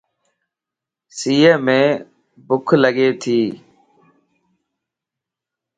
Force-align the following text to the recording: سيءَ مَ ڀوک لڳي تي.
سيءَ 1.17 1.53
مَ 1.65 1.69
ڀوک 2.47 2.67
لڳي 2.81 3.09
تي. 3.21 3.39